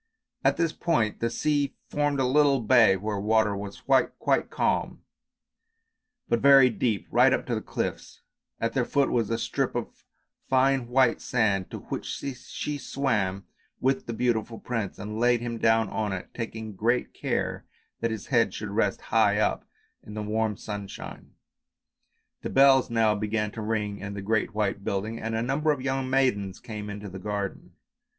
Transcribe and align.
At 0.43 0.57
this 0.57 0.73
point 0.73 1.19
the 1.19 1.29
sea 1.29 1.75
formed 1.87 2.19
a 2.19 2.25
little 2.25 2.59
bay 2.59 2.97
where 2.97 3.17
the 3.17 3.21
water 3.21 3.55
was 3.55 3.81
quite 3.81 4.49
calm, 4.49 5.03
but 6.27 6.39
very 6.39 6.71
deep, 6.71 7.05
right 7.11 7.31
up 7.31 7.45
to 7.45 7.53
the 7.53 7.61
cliffs; 7.61 8.23
at 8.59 8.73
their 8.73 8.83
foot 8.83 9.11
was 9.11 9.29
a 9.29 9.37
strip 9.37 9.75
of 9.75 10.03
fine 10.49 10.87
white 10.87 11.21
sand 11.21 11.69
to 11.69 11.77
which 11.81 12.07
she 12.07 12.79
swam 12.79 13.45
with 13.79 14.07
the 14.07 14.13
beautiful 14.13 14.57
prince, 14.57 14.97
and 14.97 15.19
laid 15.19 15.39
him 15.39 15.59
down 15.59 15.87
on 15.89 16.13
it, 16.13 16.29
taking 16.33 16.73
great 16.73 17.13
care 17.13 17.67
that 17.99 18.09
his 18.09 18.25
head 18.33 18.55
should 18.55 18.71
rest 18.71 19.01
high 19.13 19.37
up 19.37 19.65
in 20.01 20.15
the 20.15 20.23
warm 20.23 20.57
sunshine. 20.57 21.35
The 22.41 22.49
bells 22.49 22.89
now 22.89 23.13
began 23.13 23.51
to 23.51 23.61
ring 23.61 23.99
in 23.99 24.15
the 24.15 24.23
great 24.23 24.55
white 24.55 24.83
building 24.83 25.19
and 25.19 25.35
a 25.35 25.43
number 25.43 25.69
of 25.71 25.79
young 25.79 26.09
maidens 26.09 26.59
came 26.59 26.89
into 26.89 27.07
the 27.07 27.19
garden. 27.19 27.73